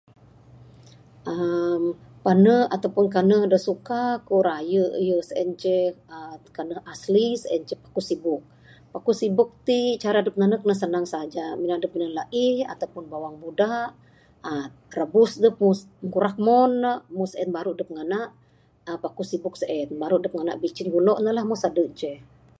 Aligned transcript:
uhh 1.31 1.83
pane 2.25 2.55
ato 2.75 2.87
pun 2.95 3.05
kaneh 3.15 3.41
da 3.51 3.57
suka 3.67 4.01
ku 4.27 4.35
raye 4.49 4.85
yeh 5.07 5.21
sien 5.29 5.49
ceh 5.61 5.85
uhh 6.15 6.35
kaneh 6.57 6.79
asli 6.93 7.25
sien 7.43 7.61
ceh 7.67 7.79
pakuh 7.83 8.05
sibuk. 8.09 8.41
Pakuh 8.93 9.15
sibuk 9.21 9.49
ti 9.67 9.79
cara 10.03 10.17
adep 10.19 10.35
nanek 10.41 10.61
ne 10.67 10.75
sanang 10.81 11.07
saja. 11.13 11.45
Mina 11.61 11.73
adep 11.77 11.91
minan 11.95 12.11
laih 12.19 12.55
ato 12.73 12.85
pun 12.93 13.05
bawang 13.13 13.35
buda 13.43 13.71
uhh 14.49 14.67
rabus 14.99 15.31
kurak 16.13 16.35
umon 16.41 16.71
ne 16.83 16.91
meh 17.15 17.29
sieh 17.31 17.47
baru 17.55 17.69
adep 17.73 17.89
ngana 17.95 18.19
pakuh 19.03 19.27
sibuk 19.31 19.55
sien. 19.61 19.87
Baru 20.01 20.15
dep 20.23 20.33
ngana 20.37 20.53
bicin 20.63 20.87
gulo 20.93 21.13
ne 21.25 21.31
lah 21.37 21.45
meh 21.49 21.59
sade 21.63 21.83
ceh. 22.01 22.17